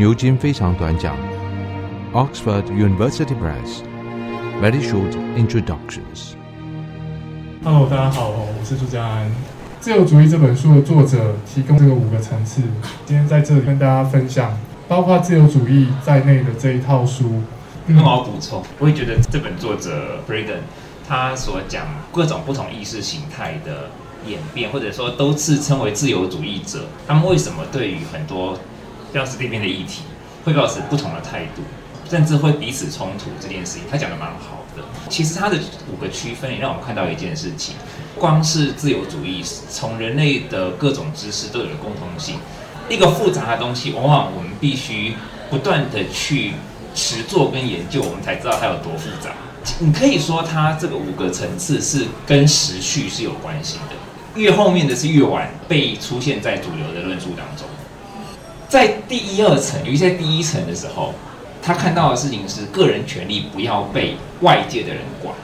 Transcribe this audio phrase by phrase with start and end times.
[0.00, 1.14] 牛津非常短讲
[2.14, 3.82] ，Oxford University Press
[4.58, 6.32] Very Short Introductions。
[7.62, 9.26] Hello，大家好，我是朱家安。
[9.78, 12.62] 《自由主义》这本书的作者提供这个五个层次，
[13.04, 14.56] 今天在这里跟大家分享，
[14.88, 17.42] 包括自由主义在内的这一套书。
[17.84, 20.60] 那么我补充，我也觉得这本作者 Braden
[21.06, 23.90] 他所讲各种不同意识形态的
[24.26, 28.58] 演变，或者说都自称为自由主义者，他们为什么对于很多
[29.12, 30.02] 教师这边的议题
[30.44, 31.62] 会保持不同的态度，
[32.08, 34.82] 甚至会彼此冲突这件事情，他讲的蛮好的。
[35.08, 35.58] 其实他的
[35.92, 37.74] 五个区分也让我们看到一件事情：
[38.18, 42.36] 光是自由主义，从人类的各种知识都有了共通性。
[42.88, 45.14] 一个复杂的东西，往往我们必须
[45.48, 46.52] 不断的去
[46.94, 49.30] 实作跟研究，我们才知道它有多复杂。
[49.78, 54.40] 你可以说，它这个五个层次是跟时序是有关系的。
[54.40, 57.66] 越后面的是越晚被出现在主流的论述当中。
[58.70, 61.12] 在第一二层，尤其在第一层的时候，
[61.60, 65.34] 他看到的事情是个人权利不要被外界的人管。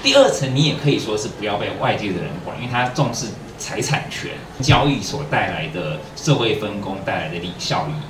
[0.00, 3.26] 第二层，你也可以说是不要被外界的人管，因为他重视
[3.58, 8.00] 财产权交易所带来的社会分工带来的利效益。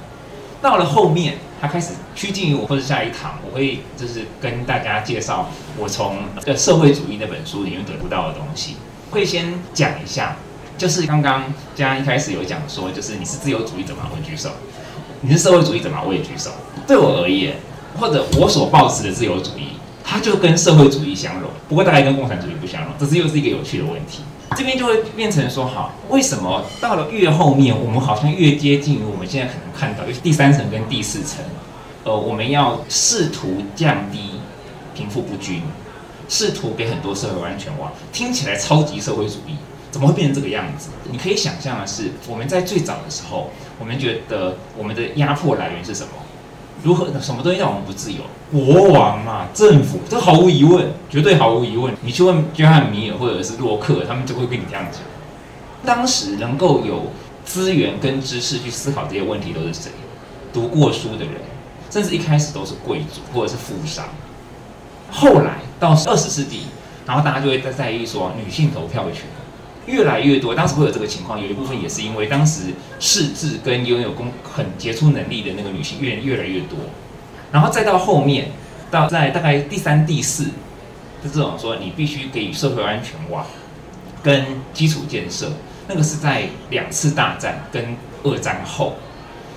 [0.61, 6.19] 到了后面，他开始趋近于我，或者下一堂我会就是跟大家介绍我从
[6.59, 8.77] 《社会主义》那本书里面得不到的东西，
[9.11, 10.37] 会先讲一下。
[10.79, 11.43] 就是刚刚
[11.75, 14.09] 佳安一开始有讲说，就是你是自由主义者吗？
[14.13, 14.51] 我举手。
[15.21, 16.01] 你是社会主义者吗？
[16.07, 16.51] 我也举手。
[16.87, 17.57] 对我而言，
[17.99, 19.73] 或者我所抱持的自由主义，
[20.05, 22.93] 它就跟社会主义相容，不过大概跟共产主义不相容。
[22.97, 24.23] 这是又是一个有趣的问题。
[24.57, 31.45] 这边就会变成说，好，为什么到了越后面，我们好像越接近于我们现在可能看到，尤其第三层跟第四层，
[32.05, 34.39] 呃，我们要试图降低
[34.95, 35.61] 贫富不均，
[36.29, 39.57] 试图给很多社会安全网，听起来超级社会主义。
[39.91, 40.91] 怎么会变成这个样子？
[41.11, 46.11] 你可以想象的是，我们在最早的时候，我们觉得我们的压迫来源是什么？
[46.85, 48.21] 如何什么东西让我们不自由？
[48.53, 51.93] 国王嘛，政府，这毫无疑问，绝对毫无疑问。
[52.03, 55.01] 你去问约翰米尔或者是洛克，他们就会跟你这样讲。
[55.85, 57.13] 当时能够有
[57.45, 59.91] 资源跟知识去思考这些问题都是谁？
[60.53, 61.35] 读过书的人，
[61.91, 64.05] 甚至一开始都是贵族或者是富商。
[65.11, 66.67] 后来到二十世纪，
[67.07, 69.25] 然后大家就会在在意说女性投票权。
[69.89, 76.79] 越来越多，当时会有这个情况，有一部分也是因为当时识字跟拥有工很杰出能力的那个女性越越来越多，
[77.51, 78.51] 然后再到后面，
[78.91, 80.45] 到在大概第三、第四，
[81.25, 83.47] 就这种说你必须给予社会安全网
[84.23, 84.45] 跟
[84.75, 85.51] 基础建设，
[85.89, 88.97] 那个是在两次大战跟二战后，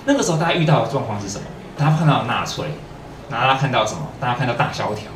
[0.06, 1.44] 那个时候大家遇到的状况是什么？
[1.78, 2.68] 大家看到纳粹，
[3.30, 4.08] 然后大家看到什么？
[4.20, 5.12] 大家看到大萧条，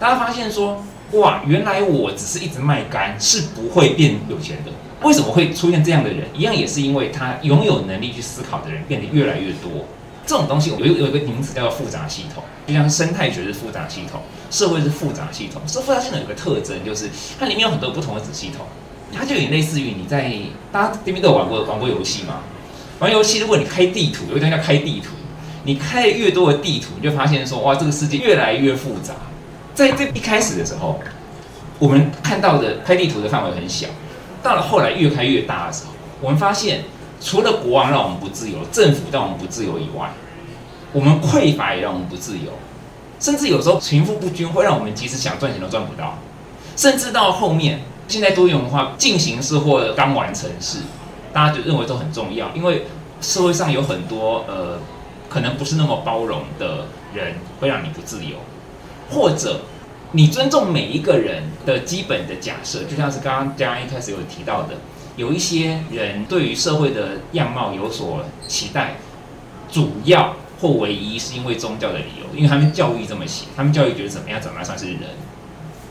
[0.00, 0.82] 大家发现说。
[1.12, 4.72] 哇，原来我只是一直卖干，是不会变有钱的。
[5.02, 6.26] 为什么会出现这样的人？
[6.34, 9.86] 一样也是因为他拥有能力去思考的人变得越来越多。
[10.26, 15.62] 这种东西有有一个名词叫做复杂系统，就像生态学是复杂系统，社会是复杂系统。
[15.66, 18.66] 这复杂系统有个特征，就是它里面有很多不同的子系统。
[19.16, 20.32] 它就有点类似于你在
[20.72, 22.40] 大家这边都有玩过玩过游戏吗？
[22.98, 25.10] 玩游戏，如果你开地图，有一个叫开地图，
[25.62, 29.14] 你开越多的地图，你就发现说，哇，这个世界越来越复杂。
[29.76, 30.98] 在这一开始的时候，
[31.78, 33.86] 我们看到的开地图的范围很小，
[34.42, 35.92] 到了后来越开越大的时候，
[36.22, 36.84] 我们发现
[37.20, 40.10] 除了国王让我们不自由，政府让我们不自由以外，
[40.94, 42.52] 我们匮乏也让我们不自由，
[43.20, 46.16] 甚至有时候贫富不均会让我们即使想赚钱都赚不到，
[46.74, 50.78] 甚至到后面现在多元文化进行式或刚完成式，
[51.34, 52.86] 大家就认为都很重要，因为
[53.20, 54.78] 社会上有很多呃
[55.28, 58.36] 可能不是那么包容的人，会让你不自由。
[59.10, 59.60] 或者，
[60.12, 64.74] 你尊重每一个人的基本的假设，就像是刚刚佳安一开始有提到的，
[65.16, 68.96] 有一些人对于社会的样貌有所期待，
[69.70, 75.00] 主要或唯一是因为宗教的理由，因为他们教育这么写，他们教育觉得怎么样怎么样算是人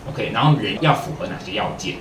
[0.10, 1.96] ，OK，然后人要符合哪些要件，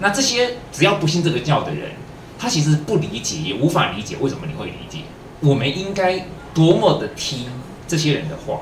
[0.00, 1.92] 那这些只要不信这个教的人，
[2.38, 4.98] 他其实不理解，也无法理解为什么你会理解，
[5.40, 7.46] 我们应该多么的听
[7.86, 8.60] 这些人的话。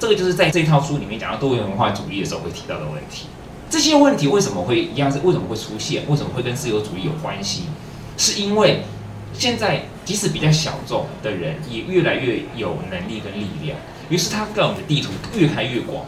[0.00, 3.26] 这个就是在这套书里面讲到多元文化主义的时候会提到的问题。
[3.68, 6.02] 这些问题为什么会一样是为什么会出现？
[6.08, 7.64] 为什么会跟自由主义有关系？
[8.16, 8.80] 是因为
[9.34, 16.04] 现在即使比较小众的人也越来越有能力跟力量，于是他跟我们的地图越开越广。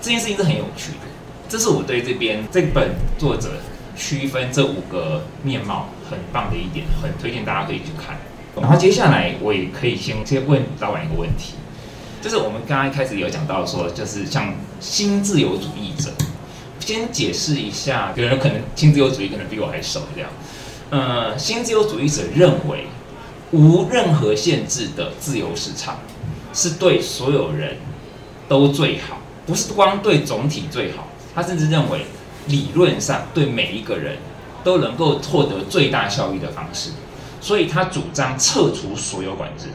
[0.00, 1.08] 这件事情是很有趣的。
[1.48, 3.50] 这是我对这边这本作者
[3.96, 8.16] 区分这五个面貌很棒的一点，很推荐大家可以去看。
[8.56, 11.54] 然后接下来我也可以先先问老板一个问题。
[12.24, 16.10] 就是我们刚刚一开始有讲到说，就是像新自由主义者，
[16.80, 20.30] 先解释一下，有人可能新自由主义可能比我还熟这样。
[20.88, 22.86] 呃，新自由主义者认为
[23.52, 25.98] 无任何限制的自由市场，
[26.54, 27.76] 是对所有人
[28.48, 31.06] 都最好，不是光对总体最好。
[31.34, 32.06] 他甚至认为，
[32.46, 34.16] 理论上对每一个人
[34.64, 36.88] 都能够获得最大效益的方式。
[37.42, 39.66] 所以他主张撤除所有管制，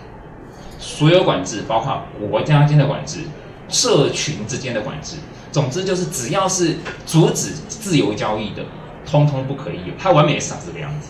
[0.80, 3.20] 所有管制包括国家间的管制、
[3.68, 5.18] 社群之间的管制。
[5.52, 8.64] 总之就是只要是阻止自由交易的，
[9.06, 9.94] 通通不可以有。
[9.98, 11.10] 他完美是长这个样子，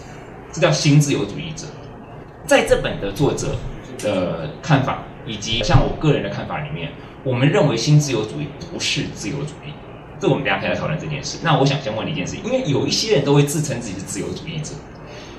[0.52, 1.66] 这叫新自由主义者。
[2.48, 3.56] 在这本的作者
[4.00, 6.90] 的看法，以及像我个人的看法里面，
[7.26, 9.74] 我们认为新自由主义不是自由主义。
[10.22, 11.40] 这我们等下可以来讨论这件事。
[11.44, 14.72] 那我想先问你一件事，因为有一些人都会自称自己是自由主义者，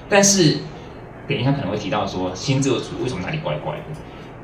[0.08, 0.58] 但是
[1.26, 3.82] 等一下可能会提到说新自由主义为什么哪里怪怪的？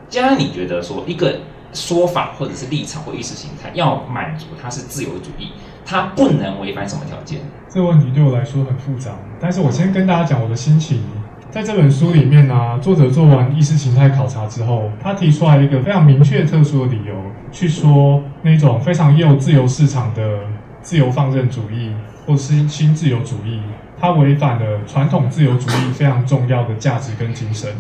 [0.09, 1.41] 既然你觉得说一个
[1.73, 5.51] 说法或者是立场或意识形态要满足它是自由主义，
[5.85, 7.41] 它不能违反什么条件？
[7.69, 11.03] 这个问题对我来说很复杂，但是我先跟大家讲我的心情。
[11.51, 17.15] 在这本书里面呢、作者做完意识形态考察之后，他提出来一个非常明确、特殊的理由，
[17.51, 20.41] 去说那种非常业务自由市场的
[20.83, 21.93] 自由放任主义，
[22.27, 23.61] 或是新自由主义，
[23.99, 27.71] 它违反了传统自由主义非常重要的价值跟精神。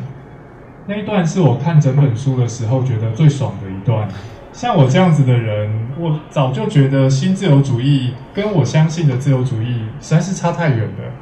[0.88, 4.09] 那一段是我看整本书的时候觉得最爽的一段。
[4.53, 5.69] 像我这样子的人，
[5.99, 11.12] 我早就觉得新自由主义跟我相信的自由主义实在是差太远了。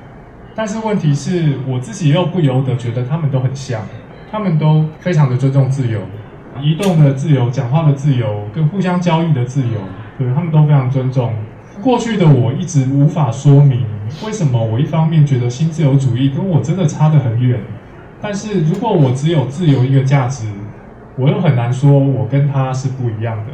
[0.54, 3.80] 但是问题是，我自己又不由得觉得他们都很像，
[4.30, 6.00] 他们都非常的尊重自由，
[6.60, 9.80] 移动的自由、讲话的自由跟互相交易的自由，
[10.18, 11.32] 对，他们都非常尊重。
[11.82, 13.84] 过去的我一直无法说明
[14.24, 17.58] 为什么我一方面觉得新自由主义跟我真的差得很远，
[18.24, 20.46] 但是如果我只有自由一个价值，
[21.16, 23.52] 我又很难说我跟他是不一样的。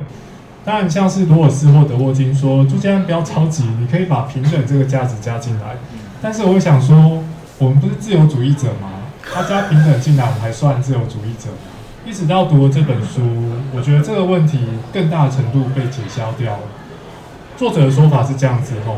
[0.64, 5.74] 当然，像是罗尔斯或德沃金说，朱家安不要着急，你可以把平等这个价值加进来。
[6.22, 7.20] 但是我想说，
[7.58, 8.92] 我们不是自由主义者吗？
[9.24, 11.66] 他加平等进来，我们还算自由主义者吗？
[12.06, 13.22] 一直到读了这本书，
[13.74, 14.60] 我觉得这个问题
[14.92, 16.62] 更大程度被解消掉了。
[17.56, 18.94] 作者的说法是这样子吼：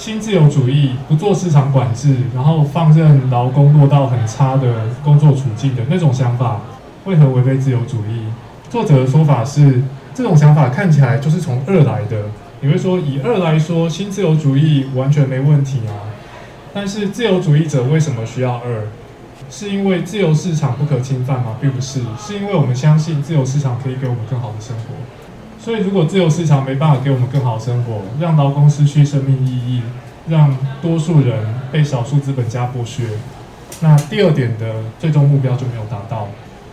[0.00, 6.62] 新自由主义不做市场管制，然后放任劳工落到很差的工作处境的那种想法，
[7.04, 8.24] 为何违背自由主义？
[8.70, 9.82] 作者的说法是，
[10.14, 12.16] 这种想法看起来就是从二来的。
[12.62, 15.92] 你会说，以二来说，新自由主义完全没问题啊。
[16.72, 18.84] 但是自由主义者为什么需要二？
[19.50, 21.56] 是因为自由市场不可侵犯吗？
[21.60, 24.94] 并不是，是因为我们相信自由市场可以给我们更好的生活。
[25.62, 29.82] 所以如果自由市场没办法给我们更好的生活，让劳工失去生命意义，
[30.26, 33.04] 让多数人被少数资本家剥削，
[33.80, 36.28] 那第二点的最终目标就没有达到。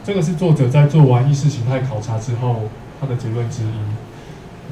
[0.05, 2.61] 这个是作者在做完意识形态考察之后
[3.01, 3.71] 他的结论之一。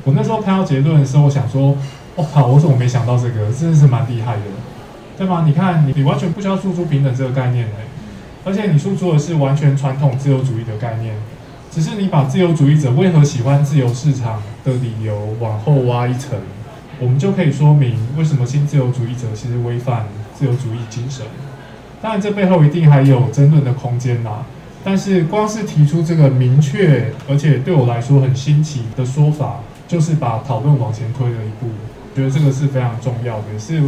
[0.05, 1.75] 我那时候看到结论的时候，我想说：
[2.15, 3.51] 我靠，我怎么没想到这个？
[3.51, 4.43] 真的是蛮厉害的。
[5.17, 5.43] 对吗？
[5.45, 7.73] 你看，你你完全不需要输出平等这个概念的，
[8.45, 11.15] 而且你输出的是完全传统自由主义的概念，
[11.75, 16.39] 只是你把自由主义者为何喜欢自由市场的理由往后挖一层，
[17.01, 21.25] 我们就可以说明为什么新自由主义者其实违反自由主义精神。
[22.01, 24.45] 当然，这背后一定还有争论的空间呐。
[24.85, 31.69] 但是，光是提出这个明确而且对我来说很新奇的说法，就是把讨论往前推了一步。
[32.15, 33.83] 觉得这个是非常重要的，也是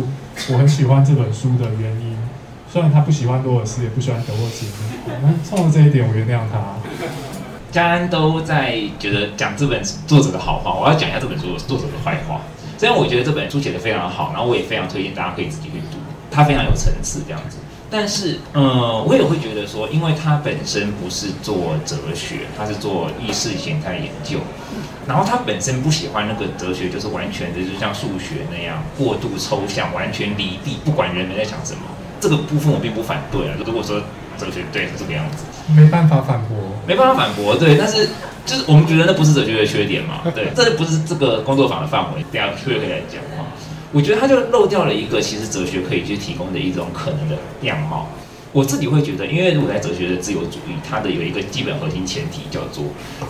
[0.52, 2.18] 我很喜欢这本书的原因。
[2.70, 4.68] 虽然他不喜欢罗尔斯，也不喜欢德沃金，
[5.24, 6.76] 那冲着这一点，我原谅他。
[7.72, 12.42] 家安都在觉得讲这本作者的好话，我要讲一下这本书作者的坏话。
[12.78, 15.98] 虽然我觉得这本书写得非常好，然后我也非常推荐大家可以自己去读，
[16.30, 17.58] 它非常有层次这样子。
[17.90, 24.40] 但是，嗯，我也会觉得说，因为他本身不是做哲学，他是做意识形态研究，
[25.08, 31.80] 然后他本身不喜欢那个哲学，就是完全的，就像数学那样过度抽象，完全离地，不管人们在想什么。
[32.20, 33.56] 这个部分我并不反对啊。
[33.66, 34.02] 如果说
[34.38, 35.44] 哲学对是这个样子，
[35.76, 37.76] 没办法反驳，没办法反驳，对。
[37.78, 38.08] 但是
[38.46, 43.22] 就是我们觉得那不是哲学的缺点嘛， 对，这不是这个工作坊的范围，等下可以来讲。
[43.94, 48.08] 我觉得他就漏掉了一个，其实哲学可以去提供的一种可能的样貌。
[48.52, 52.84] 我自己会觉得，因为如果在哲学的自由主义，它的有一个基本核心前提叫做，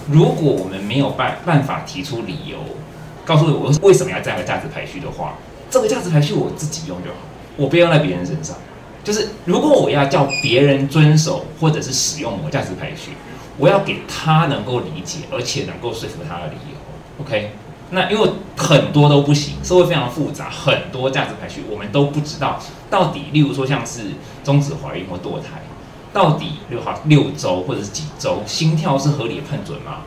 [0.09, 2.57] 如果我们没有办办法提出理由，
[3.23, 5.35] 告诉我为什么要这样的价值排序的话，
[5.69, 7.17] 这个价值排序我自己用就好，
[7.55, 8.55] 我不要用在别人身上。
[9.07, 13.11] 就是如果我要叫别人遵守或者是使用我价值排序，
[13.57, 17.23] 我要给他能够理解，而且能够说服他的理由。
[17.23, 17.51] OK。
[17.91, 23.27] 那因为很多都不行，社会非常复杂，很多价值排序我们都不知道到底。
[23.31, 24.01] 例如说像是
[24.43, 25.61] 终止怀孕或堕胎，
[26.11, 29.99] 到底六号六周或者是几周，心跳是合理的判准吗？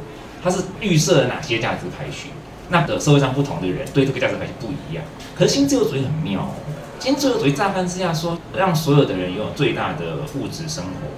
[0.45, 2.29] 它是预设了哪些价值排序？
[2.69, 5.03] 那个社会上不同的人对这个价值排序不一样。
[5.35, 6.55] 可是新自由主义很妙，
[7.01, 11.09] 新自由主义乍看之下说让所有的人拥有最大的物质生活，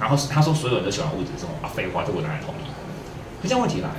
[0.00, 2.70] 然后是他说所有人都喜欢物质生活啊，废话，这我当然同意。
[3.42, 3.96] 可现在问题来了，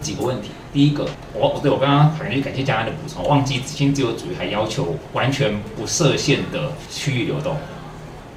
[0.00, 0.48] 几个问题。
[0.72, 7.58] 第一个，我对我刚刚很感谢嘉安的补充，忘记新自由主义还要求完全不设限的区域流动，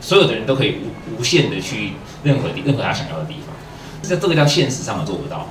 [0.02, 1.94] 所有的人都可以无无限的去
[2.26, 3.56] 任何地任何他想要的地方。
[4.04, 5.48] 这这个叫现实上的做不到，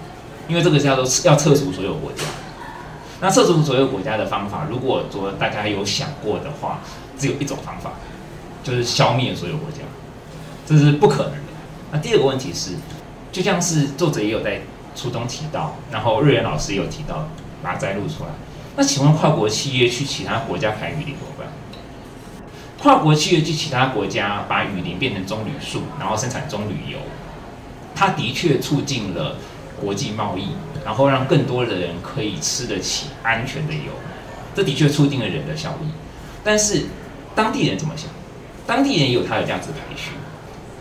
[0.46, 2.22] 因为这个叫做要撤除所有国家。
[3.24, 6.80] 那涉足所有国家的方法，如果说大家有想过的话，
[7.18, 7.92] 只有一种方法，
[8.62, 9.78] 就是消灭所有国家，
[10.66, 11.52] 这是不可能的。
[11.90, 12.72] 那第二个问题是，
[13.32, 14.60] 就像是作者也有在。
[14.96, 17.26] 初中提到，然后瑞元老师也有提到，
[17.64, 18.30] 把它摘录出来。
[18.76, 21.48] 那请问跨国企业去其他国家砍雨林怎么办？
[22.78, 26.98] 跨国企业去其他国家把雨林变成棕榈树，然后生产棕榈油，
[27.92, 29.34] 它的确促进了
[29.80, 30.50] 国际贸易，
[30.84, 33.92] 然后让更多的人可以吃得起安全的油，
[34.54, 35.86] 这的确促进了人的效益。
[36.42, 36.84] 但是
[37.34, 38.08] 当地人怎么想？
[38.66, 40.10] 当地人也有他的价值排序，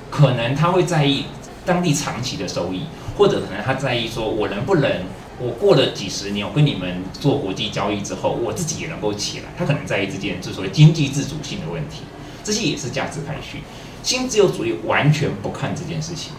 [0.09, 1.25] 可能他会在意
[1.65, 2.83] 当地长期的收益。
[3.15, 4.91] 或者可能他在意说，我能不能，
[5.37, 9.45] 我过了几十年，我跟你们做国际交易之后，我自己也能够起来。
[9.55, 12.01] 他可能在意这件，就是所谓经济自主性的问题，
[12.43, 13.61] 这些也是价值排序。
[14.01, 16.31] 新自由主义完全不看这件事情，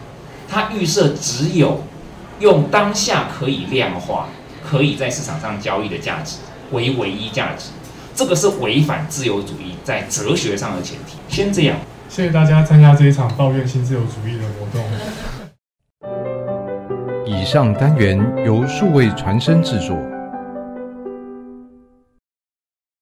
[0.48, 1.80] 他预设只有
[2.40, 4.28] 用当下可以量化、
[4.62, 6.38] 可以在市场上交易的价值
[6.72, 7.70] 为唯一价值，
[8.14, 11.16] 这个是违反自由主义在哲学上的前提。
[11.28, 11.76] 先这样，
[12.08, 14.84] 谢谢大家参加这一场抱怨新自由主义的活动。
[17.26, 19.96] 以上单元由数位传声制作。